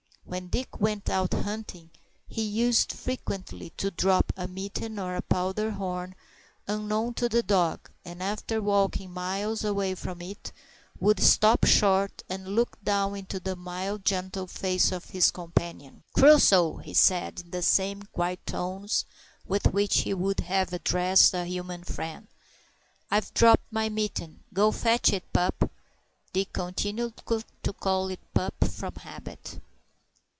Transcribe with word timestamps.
When 0.23 0.47
Dick 0.47 0.79
went 0.79 1.09
out 1.09 1.33
hunting, 1.33 1.89
he 2.25 2.43
used 2.43 2.93
frequently 2.93 3.71
to 3.71 3.91
drop 3.91 4.31
a 4.37 4.47
mitten 4.47 4.97
or 4.97 5.17
a 5.17 5.21
powder 5.21 5.71
horn 5.71 6.15
unknown 6.69 7.15
to 7.15 7.27
the 7.27 7.43
dog, 7.43 7.89
and 8.05 8.23
after 8.23 8.61
walking 8.61 9.11
miles 9.11 9.65
away 9.65 9.93
from 9.93 10.21
it, 10.21 10.53
would 11.01 11.19
stop 11.19 11.65
short 11.65 12.23
and 12.29 12.55
look 12.55 12.81
down 12.81 13.17
into 13.17 13.41
the 13.41 13.57
mild, 13.57 14.05
gentle 14.05 14.47
face 14.47 14.93
of 14.93 15.05
his 15.09 15.31
companion. 15.31 16.01
"Crusoe," 16.13 16.77
he 16.77 16.93
said, 16.93 17.41
in 17.41 17.51
the 17.51 17.61
same 17.63 18.03
quiet 18.03 18.39
tones 18.45 19.03
with 19.45 19.73
which 19.73 20.01
he 20.03 20.13
would 20.13 20.41
have 20.41 20.71
addressed 20.71 21.33
a 21.33 21.43
human 21.43 21.83
friend, 21.83 22.27
"I've 23.09 23.33
dropped 23.33 23.69
my 23.69 23.89
mitten; 23.89 24.45
go 24.53 24.71
fetch 24.71 25.11
it, 25.11 25.25
pup." 25.33 25.69
Dick 26.31 26.53
continued 26.53 27.15
to 27.63 27.73
call 27.73 28.07
it 28.07 28.21
"pup" 28.33 28.53
from 28.69 28.95
habit. 28.95 29.59